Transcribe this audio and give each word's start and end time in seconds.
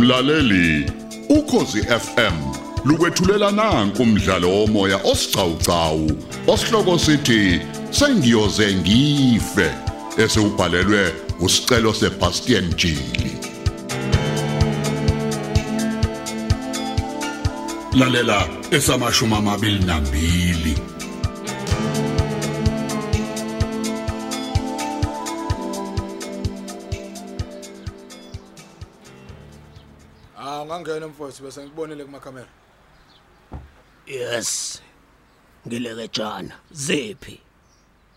Mlaleli, 0.00 0.90
ukhosi 1.28 1.82
FM 1.82 2.36
lukwethulela 2.84 3.50
nanku 3.50 4.02
umdlalo 4.02 4.48
womoya 4.48 4.98
osiqhawqhawo 5.04 6.10
osihloko 6.46 6.98
sithi 6.98 7.60
sengiyoze 7.90 8.74
ngife 8.74 9.68
esewubhalelwe 10.22 11.12
usicelo 11.40 11.94
seBastian 11.94 12.74
Jili. 12.74 13.32
Lalela 17.98 18.48
esamashumi 18.70 19.34
amabili 19.34 19.84
nambili. 19.84 20.74
Ah 30.80 30.82
ungangena 30.82 31.08
mfowethu 31.08 31.42
bese 31.42 31.62
ngikubonile 31.62 32.04
kumakhamera. 32.04 32.48
Yes. 34.06 34.82
Ngilekejana. 35.66 36.54
Ziphi? 36.72 37.40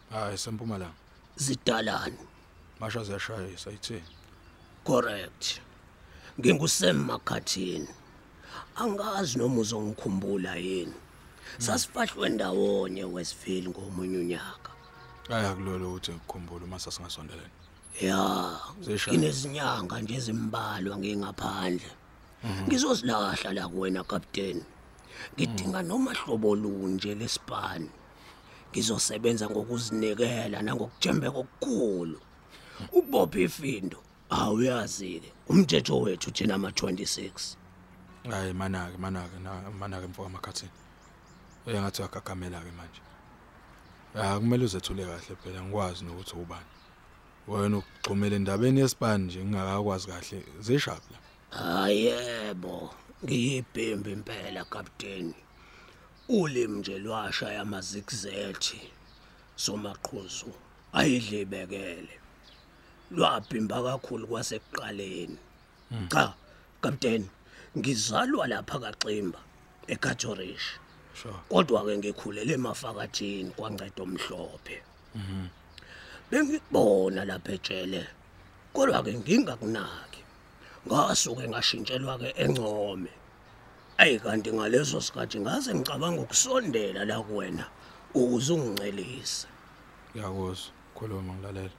Hayi 0.09 0.37
sempumalanga. 0.37 0.93
Zidalani. 1.35 2.17
Masha 2.79 3.03
ziyashaya 3.03 3.57
sayithini? 3.57 4.03
Correct. 4.83 5.59
Ngingusem 6.39 7.05
Makhathini. 7.05 7.87
Angazi 8.75 9.37
noma 9.37 9.61
uzongikhumbula 9.61 10.55
yini. 10.55 10.93
Sasifahlwe 11.57 12.29
ndawonye 12.29 13.03
Westville 13.03 13.69
ngomunye 13.69 14.17
unyaka. 14.17 14.71
Hayi 15.29 15.45
akulolo 15.45 15.89
ukuthi 15.89 16.11
ngikukhumbule 16.11 16.65
uma 16.65 16.79
sasingasondelene. 16.79 17.49
Ya, 18.01 18.59
Zisha. 18.81 19.11
kinezinyanga 19.11 20.01
nje 20.01 20.15
ezimbalwa 20.15 20.97
ngingaphandle. 20.97 22.02
Ngizozilahla 22.43 23.53
la 23.53 23.67
kuwena 23.67 24.03
captain. 24.03 24.63
Ngidinga 25.35 25.81
noma 25.81 26.13
hlobo 26.13 26.55
lunje 26.55 27.15
lesipani. 27.15 27.89
Ngizosebenza 28.71 29.49
ngokuzinikela 29.49 30.61
nangokuthembeka 30.61 31.37
okukhulu. 31.37 32.19
Ukubopha 32.91 33.39
ifindo 33.39 33.97
awuyazi 34.29 35.19
ke 35.19 35.33
umthetho 35.47 36.01
wethu 36.01 36.31
thina 36.31 36.55
ama 36.55 36.69
26. 36.69 37.55
Hayi 38.29 38.53
manake 38.53 38.97
manake 38.97 39.39
na 39.39 39.71
manake 39.71 40.07
mfowethu 40.07 40.29
amakhathini. 40.29 40.71
Eh 41.67 41.81
ngathi 41.81 42.03
akagamela 42.03 42.59
ke 42.59 42.71
manje. 42.71 43.01
Ya 44.15 44.39
kumele 44.39 44.65
uzethule 44.65 45.05
kahle 45.05 45.35
phela 45.43 45.61
ngikwazi 45.61 46.05
nokuthi 46.05 46.35
ubani. 46.35 46.65
Wena 47.47 47.77
ugxumele 47.77 48.35
endabeni 48.35 48.79
yesibani 48.79 49.25
nje 49.25 49.45
ngingakakwazi 49.45 50.07
kahle 50.07 50.45
zishaphi 50.59 51.13
la. 51.13 51.22
Ayebo, 51.53 52.89
ngiyibhembe 53.23 54.11
impela 54.11 54.65
captain. 54.65 55.33
Ulimi 56.29 56.79
nje 56.79 56.99
lwasha 56.99 57.53
yamazikzethi 57.53 58.81
somaqhuzu 59.55 60.51
ayidlibekele. 60.93 62.15
Lwaphimba 63.11 63.83
kakhulu 63.83 64.27
kwasekuqaleni. 64.27 65.37
Cha, 66.11 66.33
captain, 66.81 67.29
ngizalwa 67.77 68.47
lapha 68.47 68.79
kaXimba 68.79 69.39
eKathorish. 69.87 70.79
Sure. 71.13 71.33
Kodwa 71.49 71.85
ke 71.85 71.97
ngikhulele 71.97 72.53
emafakathini 72.53 73.51
kwanceda 73.51 74.03
omhlophe. 74.03 74.81
Bengikubona 76.31 77.25
lapha 77.25 77.51
etshele. 77.53 78.07
Kodwa 78.73 79.03
ke 79.03 79.13
ngingakunaki. 79.13 80.12
Ngasuke 80.87 81.47
ngashintshelwa 81.47 82.17
ke 82.19 82.29
encome. 82.43 83.11
Ayi 83.97 84.19
kanti 84.19 84.51
ngaleso 84.51 85.01
sikhathi 85.01 85.39
ngaze 85.39 85.73
ngicabanga 85.73 86.21
ukusondela 86.21 87.05
la 87.05 87.21
kuwena 87.21 87.65
ukuze 88.13 88.53
ungincelise. 88.53 89.47
Ngiyakuzwa 90.11 90.71
khuluma 90.95 91.33
ngilalela. 91.33 91.77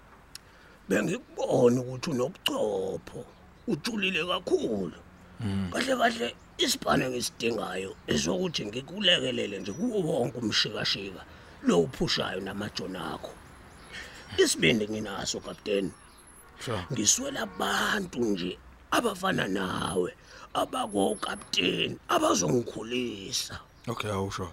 Bengikubona 0.89 1.81
ukuthi 1.81 2.11
unobuchopho, 2.11 3.21
ujulile 3.69 4.23
kakhulu. 4.31 4.99
Kahle 5.73 5.97
kahle 6.01 6.29
isipane 6.59 7.05
ngisidingayo 7.11 7.91
esokuthi 8.07 8.67
ngikulekelele 8.67 9.59
nje 9.59 9.73
kuwo 9.73 9.99
wonke 10.09 10.39
umshikashika 10.39 11.23
lo 11.67 11.81
uphushayo 11.85 12.41
namajoni 12.41 12.99
akho. 12.99 13.33
Isibindi 14.39 14.89
nginaso. 14.89 15.41
Sure. 16.61 16.81
ngiswela 16.93 17.41
abantu 17.43 18.19
nje 18.21 18.59
abafana 18.97 19.49
nawe 19.49 20.11
abako 20.55 21.15
captain 21.21 21.99
abazongikhulisa 22.09 23.59
Okay 23.89 24.11
awusho. 24.11 24.49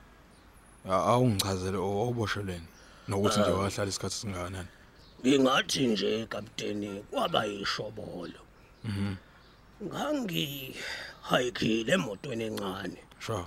Awungichazele 0.90 1.78
awuboshelweni 1.78 2.68
nokuthi 3.08 3.40
nje 3.40 3.50
wahlala 3.52 3.90
isikhathi 3.90 4.16
singakanani. 4.16 4.68
ngingathi 5.22 5.88
nje 5.88 6.26
captain 6.30 7.04
kwaba 7.12 7.46
yishobolo 7.46 8.42
ngangi 9.84 10.76
hike 11.30 11.86
emotweni 11.94 12.44
encane 12.44 12.98
Sure. 13.20 13.46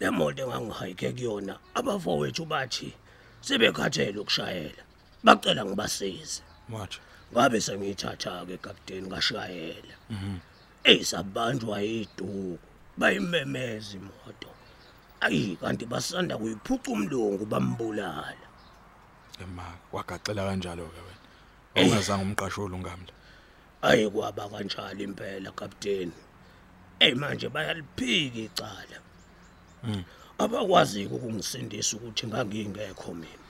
le 0.00 0.10
moto 0.10 0.42
engangihike 0.42 1.12
kuyona 1.12 1.58
abafowethu 1.74 2.44
bathi 2.44 2.92
sebekhathele 3.40 4.18
ukushayela 4.18 4.82
bacela 5.24 5.64
ngibasize 5.64 6.42
Watch. 6.70 6.98
Ngabe 7.32 7.60
sengiyithatha 7.60 8.46
ke 8.46 8.56
captain 8.58 9.06
ngashayela. 9.06 9.96
Eyisabanjwa 10.84 11.80
yiduku 11.80 12.58
bayimemeza 12.98 13.96
imoto. 13.98 14.50
Ayi 15.20 15.56
kanti 15.60 15.86
basanda 15.86 16.38
kuyiphuca 16.38 16.88
umlungu 16.94 17.44
bambulala. 17.46 18.46
Ema 19.42 19.66
wagaxela 19.92 20.42
kanjalo 20.48 20.86
ke 20.94 21.00
wena. 21.06 21.24
Ongazange 21.76 22.24
umqasholo 22.24 22.76
ungamla. 22.76 23.12
ayi 23.82 24.10
kwaba 24.10 24.48
kanjalo 24.48 25.02
impela 25.04 25.50
captain. 25.52 26.12
Hey 26.98 27.14
manje 27.14 27.48
bayaliphika 27.48 28.38
icala. 28.38 28.98
Abakwazi 30.38 31.06
ukungisindisa 31.06 31.96
ukuthi 31.96 32.26
ngangingekho 32.26 33.14
mina. 33.14 33.45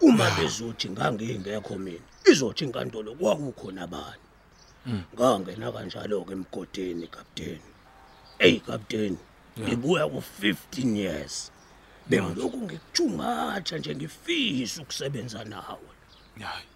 Uma 0.00 0.30
bezothi 0.30 0.90
ngangingekho 0.90 1.78
mina 1.78 2.06
izothi 2.30 2.64
inkantolo 2.64 3.14
kwakukhona 3.14 3.86
bani 3.86 4.26
ngangena 5.14 5.72
kanjalo 5.72 6.24
ke 6.24 6.32
emgodeni 6.32 7.06
captain 7.06 7.60
hey 8.38 8.60
captain 8.60 9.16
ngibuya 9.58 10.08
ku 10.08 10.22
15 10.42 10.96
years 10.96 11.52
bengilokhu 12.08 12.58
ngikuthungatha 12.58 13.78
nje 13.78 13.94
ngifisa 13.94 14.82
ukusebenza 14.82 15.44
nawe 15.44 15.90
Hayi. 16.40 16.66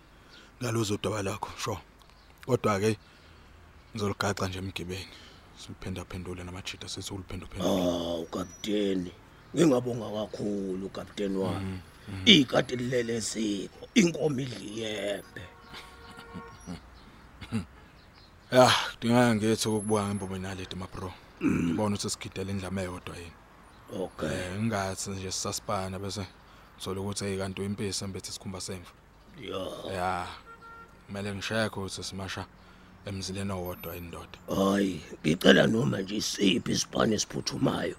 Ngalozo 0.62 0.98
daba 1.02 1.22
lakho, 1.22 1.50
sure. 1.58 1.78
Kodwa 2.46 2.80
ke 2.80 2.98
ngizoligaxa 3.94 4.48
nje 4.48 4.58
emgibeni. 4.58 5.14
Siphinda 5.58 6.04
phendule 6.04 6.44
namachita 6.44 6.88
sethi 6.88 7.14
uliphinda 7.14 7.46
phendule. 7.46 7.82
Hawu 7.82 8.26
kapteni, 8.26 9.12
ngingabonga 9.54 10.08
kakhulu 10.16 10.88
kapteni 10.88 11.36
wami. 11.36 11.80
Ikati 12.24 12.76
lilele 12.76 13.20
siko, 13.20 13.88
inkomo 13.94 14.40
idliyembe. 14.40 15.42
Ya, 18.52 18.70
dinga 19.00 19.34
ngithi 19.34 19.68
ukubuka 19.68 20.06
ngembombe 20.06 20.38
naleti 20.38 20.76
ma 20.76 20.86
bro. 20.86 21.12
Ngibona 21.42 21.96
ukuthi 21.96 22.10
sigidela 22.10 22.50
indlama 22.50 22.82
eyodwa 22.82 23.16
yini. 23.16 23.32
Okay. 23.92 24.28
Eh 24.28 24.62
ngathi 24.62 25.10
nje 25.10 25.30
sasipana 25.32 25.98
bese 25.98 26.26
sola 26.78 27.00
ukuthi 27.00 27.24
hey 27.24 27.38
kanti 27.38 27.64
impisi 27.64 28.04
embethe 28.04 28.28
isikhumba 28.28 28.60
semvu. 28.60 28.92
Ya. 29.40 29.92
Ya. 29.94 30.26
Kumele 31.06 31.34
ngishekhe 31.34 31.80
ukuthi 31.80 32.02
simasha 32.02 32.46
emzileni 33.06 33.52
owodwa 33.52 33.96
indoda. 33.96 34.38
Hayi, 34.48 35.00
ngicela 35.20 35.66
noma 35.66 36.00
nje 36.00 36.16
isiphi 36.16 36.72
isipane 36.72 37.14
esiphuthumayo. 37.14 37.96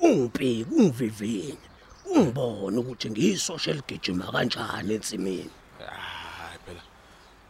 Ungiphi, 0.00 0.66
ungivivinye. 0.70 1.58
Ungibone 2.04 2.78
ukuthi 2.78 3.10
ngiyisosha 3.10 3.70
eligijima 3.70 4.32
kanjani 4.32 4.94
ensimini. 4.94 5.50
Hayi 5.78 6.58
phela. 6.66 6.82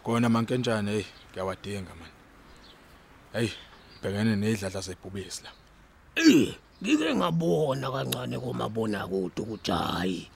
Kona 0.03 0.29
mankenjane 0.29 0.93
hey 0.93 1.05
ngiyawadinga 1.31 1.95
man. 2.01 2.12
Hey, 3.33 3.51
bhekene 4.03 4.37
nezidladla 4.37 4.81
zebhubisi 4.81 5.43
la. 5.45 5.51
Eh, 6.17 6.55
ngike 6.83 7.15
ngabona 7.15 7.91
kancane 7.91 8.39
komabona 8.39 9.06
kude 9.06 9.43
ukuthi 9.43 9.71
hayi, 9.71 10.29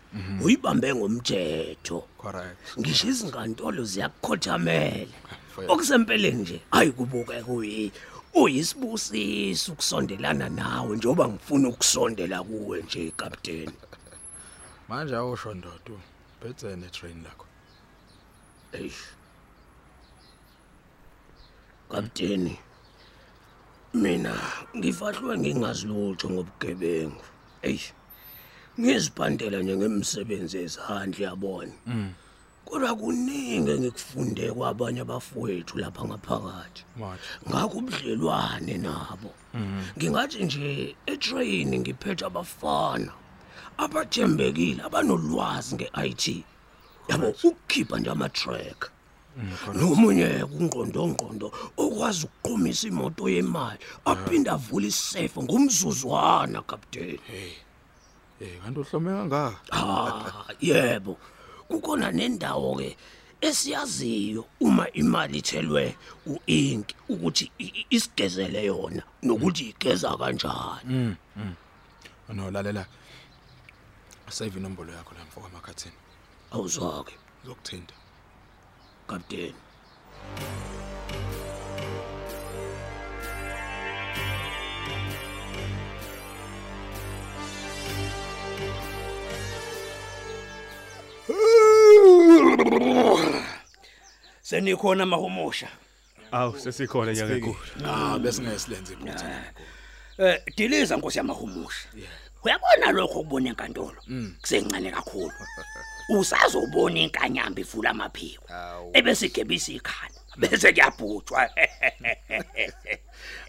uyibambe 0.44 0.94
ngomthetho. 0.94 2.04
Correct. 2.18 2.78
ngisho 2.78 3.08
izinkantolo 3.08 3.84
ziyakukhothamela 3.84 5.06
Mfowethu. 5.50 5.72
okusempeleni 5.72 6.42
nje 6.42 6.60
hayi 6.70 6.92
kubuke 6.92 7.42
kuyi 7.42 7.92
uyisibusiso 8.34 9.72
ukusondelana 9.72 10.48
nawe 10.48 10.96
njengoba 10.96 11.28
ngifuna 11.28 11.68
ukusondela 11.68 12.42
kuwe 12.42 12.82
nje 12.82 13.12
captain 13.16 13.70
Manje 14.88 15.16
awusho 15.16 15.54
ndodo. 15.54 16.00
Bhethe 16.40 16.76
ne 16.76 16.88
train 16.88 17.22
lakho. 17.24 17.46
eish. 18.72 19.04
Kapteni 21.90 22.58
mina 23.94 24.34
ngifahlwe 24.76 25.38
ngingazi 25.38 25.86
lutho 25.86 26.30
ngobugebengu. 26.30 27.24
Eyi 27.62 27.80
ngizibhandela 28.80 29.58
nje 29.62 29.76
ngemisebenzi 29.76 30.56
yezandla 30.58 31.26
yabona? 31.26 31.72
Kodwa 32.64 32.96
kuningi 32.96 33.70
engikufunde 33.70 34.52
kwabanye 34.52 35.00
abafowethu 35.00 35.78
lapha 35.78 36.04
ngaphakathi. 36.04 36.82
Manje. 37.00 37.22
ngakho 37.48 37.78
ubudlelwane 37.78 38.78
nabo. 38.78 39.30
Ngingathi 39.96 40.44
nje 40.44 40.96
etrain 41.06 41.70
ngiphethe 41.80 42.24
abafana. 42.26 43.12
Abathembekile 43.78 44.82
abanolwazi 44.82 45.74
nge-IT 45.74 46.44
yabo 47.08 47.28
ukukhipha 47.28 47.98
nje 47.98 48.10
ama-track. 48.10 48.90
Nomunye 49.74 50.44
kungqondongqondo 50.50 51.46
okwazi 51.76 52.26
ukuqhumisa 52.26 52.88
imoto 52.88 53.28
yemali 53.28 53.78
aphinde 54.04 54.50
avule 54.50 54.88
isefo 54.88 55.42
ngomzuzwana 55.42 56.62
kapteni. 56.62 57.20
Eh 58.40 58.58
kanti 58.62 58.80
uhlome 58.80 59.10
kangaka? 59.10 59.58
ah 59.72 60.46
yebo. 60.60 61.18
Kukhona 61.68 62.10
nendawo 62.10 62.76
ke 62.76 62.96
esiyaziyo 63.40 64.44
uma 64.60 64.90
imali 64.92 65.38
ithelwe 65.38 65.96
uink 66.26 66.86
ukuthi 67.08 67.50
isigezele 67.90 68.64
yona 68.64 69.02
nokuthi 69.22 69.64
igeza 69.70 70.16
kanjani. 70.16 71.16
No 72.34 72.50
lalela. 72.50 72.86
Save 74.30 74.56
inombolo 74.58 74.92
yakho 74.92 75.14
la 75.14 75.24
mfoka 75.24 75.48
makhathini. 75.48 75.94
awuzwake 76.54 77.14
Ngizokuthinta. 77.40 77.94
kapteni 79.08 79.54
senikhona 94.42 95.06
mahumusha 95.06 95.68
Awu 96.30 96.58
sesikhona 96.60 97.14
nyanga 97.14 97.34
enkulu. 97.34 97.56
Ah 97.86 98.18
bese 98.18 98.42
ngesilenze 98.42 98.92
iphutha. 98.92 99.44
eh 100.18 100.42
diliza 100.56 100.96
nkosi 100.96 101.18
yamahumusha 101.18 101.88
uyabona 102.44 102.92
lokho 102.92 103.20
ukubona 103.20 103.48
enkantolo? 103.48 104.00
Kusencane 104.40 104.90
kakhulu. 104.90 105.32
Usazobona 106.18 107.00
inkanyamba 107.00 107.60
ifula 107.60 107.90
amaphiko. 107.90 108.44
Ebese 108.92 109.26
igebisa 109.26 109.72
ikhanda 109.72 110.18
bese 110.38 110.72
kuyabhutshwa 110.72 111.50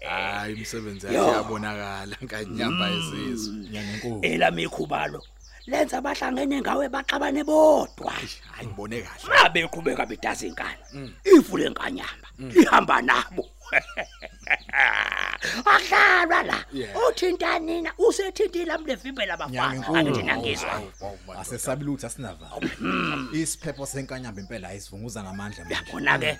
Hayi 0.08 0.54
umsebenzi 0.54 1.06
yakhe 1.06 1.30
yabonakala 1.30 2.16
nkanyamba 2.22 2.90
ezizwe. 2.90 3.54
Nyanga 3.70 3.92
enkulu. 3.94 4.20
elami 4.22 4.62
ikhubalo 4.62 5.22
lenza 5.66 5.98
abahlangene 5.98 6.60
ngawe 6.60 6.88
baxabane 6.88 7.44
bodwa. 7.44 8.12
Hayi 8.12 8.66
ngibone 8.66 9.02
kahle. 9.02 9.28
mabe 9.28 9.60
iqhubeka 9.60 10.06
bedaza 10.06 10.46
inkani. 10.46 10.82
Ifule 11.24 11.64
enkanyamba 11.66 12.28
ihamba 12.60 13.02
nabo. 13.02 13.44
Akhalwa 15.64 16.42
la 16.42 16.64
Yeah. 16.72 16.96
uthinta 17.08 17.58
nina 17.58 17.92
usethintile 17.98 18.72
amlevimbe 18.72 19.26
labafana 19.26 19.86
angithi 19.86 20.22
nangizwa 20.22 20.82
asesabi 21.38 21.84
lutho 21.84 22.06
asinavalo. 22.06 22.62
Isiphepho 23.32 23.86
senkanyamba 23.86 24.40
impela 24.40 24.68
ayisivunguza 24.68 25.22
ngamandla 25.22 25.64
manje. 25.64 25.74
Yabona 25.74 26.18
ke 26.18 26.38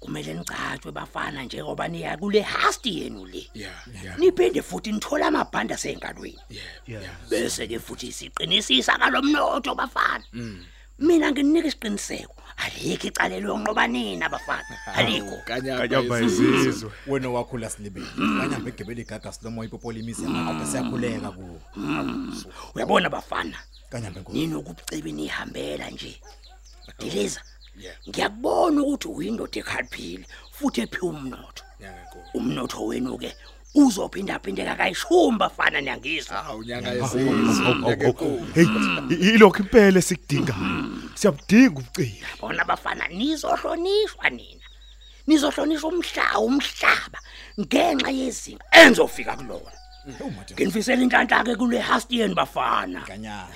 kumele 0.00 0.34
nicatshwe 0.34 0.92
bafana 0.92 1.42
njengoba 1.42 1.88
niya 1.88 2.16
kule 2.16 2.40
hasti 2.40 3.00
yenu 3.00 3.26
le. 3.26 3.50
Yeah, 3.54 3.72
yeah. 4.02 4.18
niphinde 4.18 4.62
futhi 4.62 4.92
nithola 4.92 5.26
amabhanda 5.26 5.76
sengalweni. 5.76 6.40
Yeah. 6.86 7.02
bese 7.30 7.66
ke 7.66 7.78
futhi 7.78 8.12
siqinisisa 8.12 8.98
kalomnotho 8.98 9.74
bafana. 9.74 10.24
Mina 10.98 11.30
ngininika 11.32 11.68
isiqiniseko. 11.68 12.34
Alikho 12.56 13.06
icala 13.08 13.40
lonqoba 13.40 13.86
nina 13.86 14.28
bafana. 14.28 14.78
Alikho. 14.94 15.36
Kanyamba 15.44 15.88
Kanyamba 15.88 16.20
ezizwe. 16.20 16.58
izizwe. 16.60 16.90
wena 17.06 17.28
wakhula 17.30 17.70
silibele. 17.70 18.06
Kanyamba 18.16 18.68
egebele 18.70 19.02
igaga 19.02 19.32
silomo 19.32 19.64
ipopola 19.64 19.98
imisi 19.98 20.22
yamadoda 20.22 20.66
siyakhuleka 20.66 21.30
kuwo 21.30 21.60
uyabona 22.74 23.10
bafana? 23.10 23.58
Kanyamba 23.90 24.18
enkulu 24.20 24.38
ninokucebe 24.38 25.12
nihambela 25.12 25.90
nje? 25.90 26.20
Diliza 26.98 27.40
Yeah. 27.80 27.96
ngiyakubona 28.08 28.82
ukuthi 28.82 29.08
uyindoda 29.08 29.58
ekhaliphile 29.58 30.24
futhi 30.52 30.80
ephiwe 30.80 31.08
umnotho. 31.10 31.64
Nyanga 31.80 32.00
enkulu. 32.02 32.24
umnotho 32.34 32.86
wenu 32.86 33.18
ke 33.18 33.34
uzophinda 33.74 34.38
phindeka 34.38 34.74
kayishumi 34.76 35.38
bafana 35.38 35.80
niyangizwa 35.80 36.36
Hawu 36.42 36.62
nyanga 36.64 36.94
ezizwe. 36.94 37.22
Nyanga 37.24 38.04
enkulu. 38.06 38.46
Hey, 38.54 38.66
i- 39.10 39.34
ilokho 39.34 39.58
impela 39.62 39.98
esikudingayo. 39.98 40.86
Siyabudinga 41.14 41.80
ubuciko. 41.80 42.26
bona 42.40 42.64
bafana 42.64 43.08
nizohlonishwa 43.08 44.30
nina 44.30 44.64
nizohlonishwa 45.26 45.88
umhlaba 45.90 46.38
umhlaba 46.40 47.18
ngenxa 47.60 48.10
yezinga 48.10 48.64
enzofika 48.72 49.36
kulona 49.36 49.72
nginifisela 50.54 51.02
inhlanhla 51.02 51.44
ke 51.44 51.56
kule 51.56 51.78
hastien 51.80 52.34
bafana 52.34 53.00
kanyamba 53.00 53.48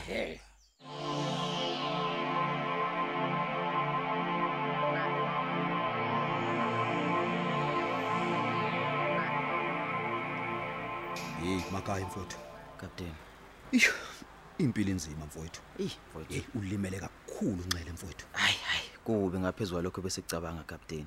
Hey 11.49 11.61
makaya 11.73 12.07
mfowethu. 12.07 12.37
Captain. 12.81 13.13
Ish 13.73 13.91
impilo 14.59 14.91
inzima 14.91 15.27
mfowethu. 15.27 15.61
Eh, 15.79 15.91
mfowethu. 16.11 16.33
Hey 16.33 16.43
ulimele 16.55 17.01
kakhulu 17.01 17.65
nxele 17.67 17.93
mfowethu. 17.93 18.27
Hayi 18.33 18.57
hayi, 18.57 18.89
kubi 19.05 19.39
ngaphezulu 19.39 19.83
lokho 19.83 20.03
bese 20.03 20.23
kucabanga 20.23 20.63
captain. 20.63 21.07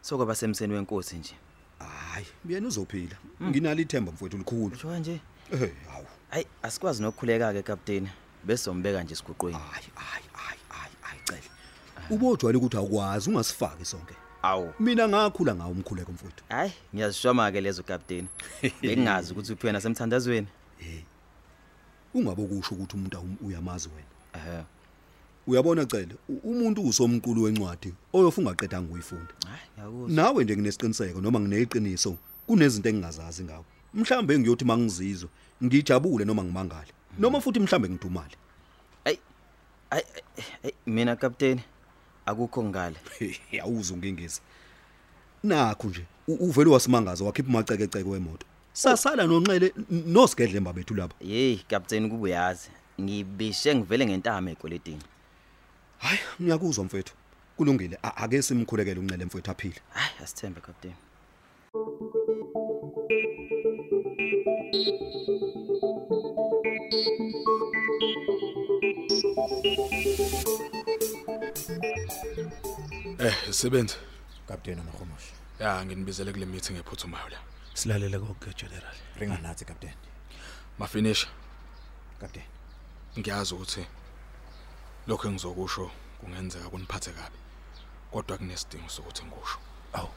Sokuba 0.00 0.34
semseni 0.34 0.74
wenkosi 0.74 1.16
nje. 1.16 1.34
Hayi 1.78 2.26
yena 2.48 2.68
uzophila. 2.68 3.16
Nginalo 3.42 3.80
ithemba 3.80 4.12
mfowethu 4.12 4.38
likhulu. 4.38 4.74
Usho 4.74 4.88
kanje? 4.88 5.20
Eh 5.52 5.72
hawu. 5.92 6.06
Hayi, 6.30 6.46
asikwazi 6.62 7.02
nokukhuleka 7.02 7.52
ke 7.52 7.62
captain. 7.62 8.08
Bese 8.44 8.64
sombeka 8.64 9.02
nje 9.02 9.14
siguqweni. 9.14 9.58
Hayi 9.58 9.86
hayi 9.94 10.24
hayi 10.32 10.58
hayi 10.68 10.92
hayi 11.00 11.20
cele. 11.24 11.50
Ubojwayele 12.10 12.58
ukuthi 12.58 12.76
awukwazi 12.76 13.30
ungasifaki 13.30 13.84
sonke. 13.84 14.14
Awu. 14.44 14.72
Mina 14.80 15.08
ngakhula 15.08 15.54
ngawo 15.54 15.70
umkhuleko 15.72 16.12
mfowethu. 16.12 16.44
Hayi, 16.48 16.72
ngiyazishoma 16.94 17.52
ke 17.52 17.60
lezo 17.60 17.82
captain. 17.82 18.26
Bengingazi 18.82 19.32
ukuthi 19.32 19.52
uphiwe 19.52 19.72
nasemthandazweni. 19.72 20.46
Ungabe 22.14 22.46
kusho 22.46 22.74
ukuthi 22.74 22.96
umuntu 22.96 23.16
awum- 23.18 23.36
uyamazi 23.46 23.88
wena. 23.88 24.06
Ehhe. 24.34 24.64
Uyabona 25.46 25.86
cele 25.86 26.14
u- 26.28 26.40
umuntu 26.50 26.82
usomqulu 26.82 27.42
wencwadi 27.42 27.94
oyofa 28.12 28.40
ungaqedanga 28.42 28.86
ukuyifunda. 28.88 29.32
Hayi, 29.46 29.60
ngiyakuzwa. 29.78 30.08
Nawe 30.16 30.44
nje 30.44 30.56
nginesiqiniseko 30.56 31.20
noma 31.20 31.40
ngineqiniso 31.40 32.16
kunezinto 32.46 32.88
engingazazi 32.88 33.44
ngawo. 33.44 33.64
Mhlambe 33.94 34.38
ngiyothi 34.38 34.64
mangizizwe 34.64 35.28
ngijabule 35.64 36.24
noma 36.24 36.44
ngimangale. 36.44 36.92
Noma 37.18 37.40
futhi 37.40 37.60
mhlambe 37.60 37.88
ngidumale. 37.88 38.36
Hayi. 39.04 39.18
Hayi, 39.90 40.04
hayi, 40.62 40.74
mina 40.86 41.16
captain 41.16 41.60
akukho 42.26 42.64
ngale. 42.64 42.96
Yawuza 43.52 43.94
ungingisi. 43.94 44.40
Nakho 45.42 45.88
nje 45.88 46.04
u- 46.28 46.34
uvele 46.48 46.70
wasimangaza 46.70 47.24
wakhipha 47.24 47.48
amacekeceke 47.50 48.08
wemoto. 48.08 48.46
Sasala 48.72 49.26
nonxele 49.26 49.72
n- 49.90 50.02
nosigedle 50.06 50.60
mbabethu 50.60 50.94
lapha. 50.94 51.14
Hey, 51.24 51.56
captain 51.68 52.10
kubuyazi. 52.10 52.68
Ngibishe 53.00 53.74
ngivele 53.74 54.06
ngentama 54.06 54.50
ekweletini. 54.50 55.02
Hayi 55.98 56.18
ngiyakuzwa 56.42 56.84
mfethu. 56.84 57.14
Kulungile 57.56 57.98
a- 58.02 58.16
ake 58.16 58.42
simkhulekele 58.42 59.00
unxele 59.00 59.24
mfethu 59.24 59.50
aphile. 59.50 59.80
Hayi, 59.94 60.12
asithembe 60.22 60.60
captain. 60.60 60.94
Eh 73.18 73.34
sebenzi. 73.50 73.96
kapteni 74.48 74.80
amahomoshi 74.80 75.32
Ya 75.60 75.84
nginibizele 75.84 76.32
kule 76.32 76.46
meeting 76.46 76.76
ephuthumayo 76.76 77.28
la. 77.28 77.38
Silalela 77.74 78.18
konke 78.18 78.50
general. 78.56 78.94
ringa 79.18 79.38
nathi 79.38 79.64
kapteni 79.64 79.94
Mafinisha 80.78 81.28
kapteni 82.20 82.46
ngiyazi 83.18 83.54
ukuthi 83.54 83.86
lokho 85.06 85.28
engizokusho 85.28 85.90
kungenzeka 86.20 86.70
kuniphathe 86.70 87.10
kabi. 87.12 87.38
Kodwa 88.10 88.38
kunesidingo 88.38 88.88
sokuthi 88.88 89.24
ngikusho. 89.24 89.58
Awu. 89.92 90.08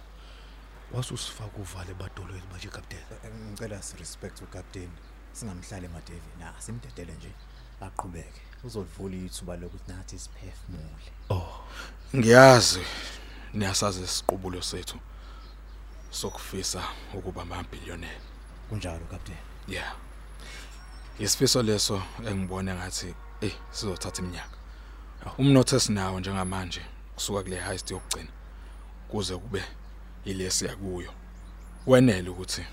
Wasusifaka 0.93 1.57
uvale 1.57 1.93
badolweni 1.93 2.47
manje 2.51 2.67
captain. 2.69 3.01
Eh, 3.25 3.31
ngicela 3.51 3.81
sirespect 3.81 4.41
ukapteni 4.41 4.91
singamhlali 5.33 5.85
emadevi 5.85 6.31
na 6.39 6.53
simdedele 6.61 7.13
nje 7.13 7.31
aqhubeke 7.81 8.41
uzolivula 8.63 9.15
ithuba 9.15 9.57
lokuthi 9.57 9.91
nathi 9.91 10.19
siphefumule. 10.19 11.11
Ngiyazi 12.15 12.81
niyasazi 13.53 14.03
isiqubulo 14.03 14.61
sethu. 14.61 14.99
sokufisa 16.09 16.83
ukuba 17.13 17.41
amabillionaire 17.41 18.21
kunjalo 18.69 19.05
captain. 19.05 19.37
Yeah. 19.67 19.95
Isifiso 21.19 21.63
leso 21.63 22.01
engibone 22.27 22.73
ngathi 22.73 23.15
eh 23.41 23.53
sizothatha 23.71 24.21
iminyaka. 24.21 24.57
Umnotho 25.37 25.75
esinawo 25.75 26.19
njengamanje 26.19 26.81
kusuka 27.15 27.43
kule 27.43 27.59
heist 27.59 27.91
yokugcina 27.91 28.29
kuze 29.07 29.37
kube 29.37 29.63
ilesi 30.25 30.65
yakuyo 30.65 31.13
wenele 31.87 32.29
ukuthi 32.29 32.65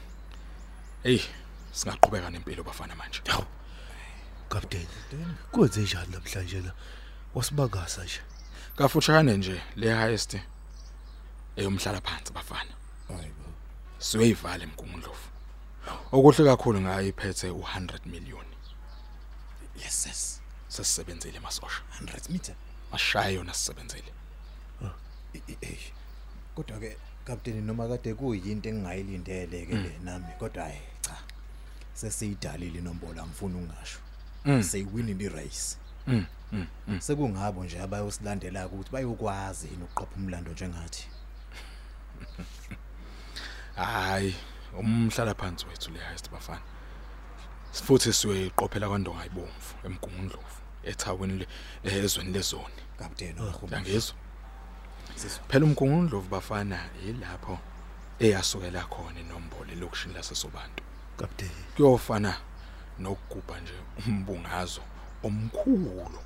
hey 1.02 1.20
singaqhubeka 1.72 2.30
nempilo 2.30 2.62
bafana 2.62 2.94
manje. 2.94 3.20
Hawu. 3.26 3.44
Captain. 4.48 4.86
Kwenze 5.52 5.80
njani 5.80 6.12
namhlanje 6.12 6.60
la? 6.60 6.72
Wasibangasa 7.34 8.04
nje. 8.04 8.20
kafushane 8.76 9.36
nje 9.36 9.62
le 9.76 9.94
heist 9.94 10.36
eyomhlala 11.56 12.00
phansi 12.00 12.32
bafana. 12.32 12.74
Hayibo 13.08 13.44
siyoyivala 13.98 14.64
emgungundlovu 14.64 15.28
okuhle 16.12 16.44
kakhulu 16.44 16.80
ngayo 16.80 17.08
iphethe 17.08 17.50
u100 17.50 18.06
million. 18.06 18.46
Yes 19.82 20.06
yes 20.06 20.40
sesisebenzile 20.68 21.40
masosha. 21.40 21.82
100 22.02 22.32
meter? 22.32 22.54
Ashaye 22.92 23.34
yona 23.34 23.54
sisebenzile 23.54 24.12
kodwa 26.54 26.78
ke 26.78 26.96
captain 27.24 27.66
noma 27.66 27.88
kade 27.88 28.14
kuyinto 28.14 28.68
engingayilindele 28.68 29.66
ke 29.66 29.74
le 29.74 29.98
nami 30.04 30.32
kodwa 30.38 30.64
hayi 30.64 30.80
cha 31.00 31.16
sesiyidalile 31.94 32.78
inombolo 32.78 33.22
angifuni 33.22 33.54
ungasho 33.54 33.98
seyiwinile 34.62 35.24
irace. 35.24 35.76
Mm, 36.06 36.26
mm, 36.52 36.66
mm. 36.88 37.00
sekungabo 37.00 37.64
nje 37.64 37.80
abayosilandela 37.80 38.66
ukuthi 38.66 38.90
bayokwazi 38.92 39.66
yini 39.68 39.82
ukuqopha 39.84 40.16
umlando 40.16 40.50
njengathi? 40.52 41.08
Hayi 43.76 44.34
umhlala 44.78 45.34
phansi 45.34 45.66
wethu 45.66 45.90
le 45.90 46.00
heist 46.00 46.30
bafana 46.30 46.62
futhi 47.72 48.12
siyoyiqophela 48.12 48.88
kwandonga 48.88 49.20
ayibomvu 49.20 49.74
emgungundlovu 49.84 50.58
ethawini 50.84 51.38
le- 51.38 51.48
ezweni 52.04 52.32
lezoni. 52.32 52.80
Captain 52.98 53.34
yangizwa 53.72 54.14
phela 55.48 55.64
umgungundlovu 55.64 56.28
bafana 56.28 56.78
yilapho 57.06 57.58
eyasukela 58.18 58.82
khona 58.84 59.20
inombolo 59.20 59.72
elokushini 59.72 60.14
lasesobantu. 60.14 60.82
Captain. 61.18 61.50
kuyofana. 61.76 62.36
Nokugubha 62.98 63.60
nje 63.60 63.72
umbungazo 64.06 64.80
omkhulu 65.22 66.18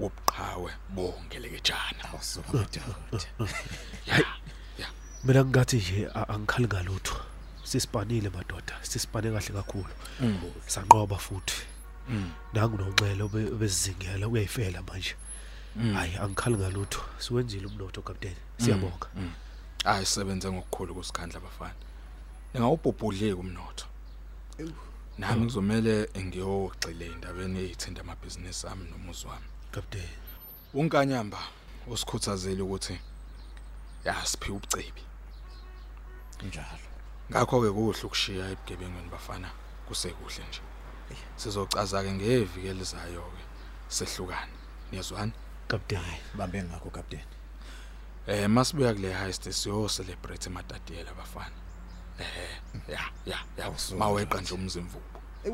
wobuqhawe 0.00 0.72
bongelekejana 0.94 2.02
awusumadoda 2.12 2.82
Mina 5.24 5.44
ngathi 5.44 5.76
nje 5.76 6.08
a- 6.14 6.28
angikhali 6.28 6.66
ngalutho. 6.66 7.14
Sisipanile 7.64 8.28
madoda, 8.30 8.74
sisipane 8.82 9.30
kahle 9.30 9.52
kakhulu. 9.62 9.92
Sanqoba 10.66 11.18
futhi. 11.18 11.62
Nangu 12.52 12.76
noncele 12.78 13.22
obe- 13.22 13.52
obezingela 13.54 14.28
uyayifela 14.28 14.82
manje. 14.82 15.14
Hayi 15.94 16.16
angikhali 16.16 16.56
ngalutho. 16.56 17.00
Siwenzile 17.18 17.66
umnotho 17.66 18.02
captain. 18.02 18.34
Siyabonga. 18.58 19.06
hayi 19.84 20.06
sebenze 20.06 20.50
ngokukhulu 20.52 20.94
kusikhandla 20.94 21.40
bafana 21.40 21.74
ningawubhubhudleki 22.54 23.32
umnotho 23.34 23.86
nami 25.18 25.44
kuzomela 25.46 25.94
ngiyogxile 26.24 27.06
endabeni 27.14 27.58
ezithinta 27.64 28.00
amabhizinisi 28.00 28.66
ami 28.66 28.84
nomuzi 28.90 29.26
wami. 29.26 29.48
Captain. 29.74 30.10
unkanyamba 30.74 31.38
usikhuthazele 31.86 32.62
ukuthi 32.62 32.96
yasiphi 34.04 34.50
ubucebi. 34.52 35.02
Njalo. 36.46 36.88
Ngakho 37.30 37.60
ke 37.62 37.70
kuhle 37.76 38.02
ukushiya 38.06 38.50
ebugebengweni 38.52 39.10
bafana 39.14 39.48
kusekuhle 39.86 40.44
nje. 40.48 40.62
Sizocaza 41.36 42.02
ke 42.04 42.12
ngeviki 42.12 42.68
elizayo 42.72 43.22
ke 43.36 43.42
sehlukane. 43.88 44.56
Niyazwana? 44.90 45.32
Captain. 45.68 46.02
bambe 46.34 46.62
ngakho 46.62 46.90
captain 46.90 47.26
eh 48.26 48.48
masibuya 48.48 48.94
kule 48.94 49.12
heist 49.12 49.50
siyo 49.50 49.88
celebrate 49.88 50.46
ematatiela 50.46 51.14
bafana. 51.14 51.56
Ya 52.88 53.00
ya 53.26 53.38
ya 53.58 53.64
Awusuka 53.64 53.98
maweqa 53.98 54.40
nje 54.40 54.54
umzimvubu. 54.54 55.04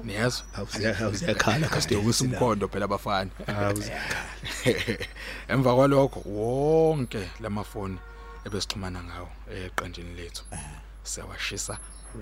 Niyezwa 0.04 0.46
Awusiyakhala 0.54 1.68
kasidokisa 1.68 2.24
umkhondo 2.24 2.68
phela 2.68 2.84
abafana. 2.84 3.30
Awusiyakhala. 3.46 4.30
emva 5.52 5.74
kwalokho 5.74 6.20
wonke 6.30 7.30
lamafoni 7.40 7.98
ebesixhumana 8.46 9.02
ngawo 9.04 9.30
eqenjini 9.50 10.14
lethu 10.14 10.44
siyawashisa 11.02 11.78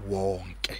wonke. 0.08 0.76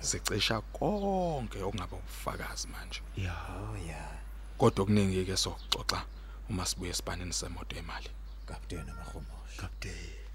Sicisha 0.00 0.60
konke 0.60 1.62
okungaba 1.62 1.96
ubufakazi 1.96 2.68
manje. 2.68 3.00
Ya. 3.16 3.32
oh 3.32 3.76
yeah 3.86 4.18
kodwa 4.58 4.82
okuningi 4.82 5.24
ke 5.24 5.36
sokuxoxa 5.36 6.02
uma 6.50 6.66
sibuye 6.66 6.90
esipaneni 6.90 7.32
semoto 7.32 7.76
emali 7.76 8.10
captain 8.46 8.90
amahomoshi 8.90 9.56
Captain. 9.60 10.27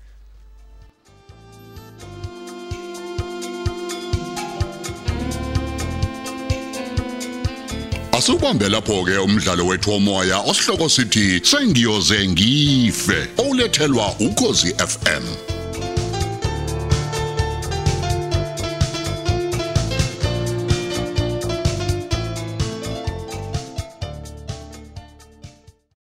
Asubambe 8.24 8.70
lapho 8.70 9.04
ke 9.04 9.18
umdlalo 9.18 9.66
wethu 9.66 9.92
womoya 9.92 10.38
osihloko 10.40 10.90
sithi 10.90 11.42
sengiyoze 11.44 12.28
ngife 12.28 13.28
olethelwa 13.38 14.16
ukozi 14.20 14.74
FM 14.74 15.53